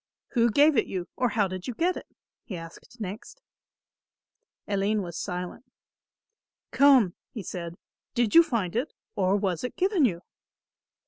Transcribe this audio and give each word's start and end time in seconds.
"Who 0.29 0.49
gave 0.49 0.75
it 0.77 0.87
you, 0.87 1.09
or 1.15 1.29
how 1.29 1.47
did 1.47 1.67
you 1.67 1.75
get 1.75 1.95
it?" 1.95 2.07
he 2.43 2.57
asked 2.57 2.99
next. 2.99 3.39
Aline 4.67 5.03
was 5.03 5.15
silent. 5.15 5.63
"Come," 6.71 7.13
he 7.29 7.43
said, 7.43 7.75
"did 8.15 8.33
you 8.33 8.41
find 8.41 8.75
it, 8.75 8.93
or 9.15 9.35
was 9.35 9.63
it 9.63 9.75
given 9.75 10.05
you?" 10.05 10.23